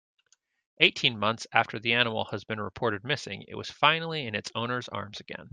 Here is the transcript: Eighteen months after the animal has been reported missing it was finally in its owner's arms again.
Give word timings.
Eighteen 0.79 1.19
months 1.19 1.45
after 1.53 1.77
the 1.77 1.93
animal 1.93 2.25
has 2.31 2.43
been 2.43 2.59
reported 2.59 3.03
missing 3.03 3.45
it 3.47 3.53
was 3.53 3.69
finally 3.69 4.25
in 4.25 4.33
its 4.33 4.51
owner's 4.55 4.89
arms 4.89 5.19
again. 5.19 5.49